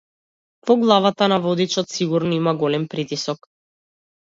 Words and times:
Во 0.69 0.77
главата 0.83 1.27
на 1.35 1.37
водачот 1.43 1.93
сигурно 1.99 2.37
има 2.41 2.57
голем 2.65 2.91
притисок. 2.97 3.49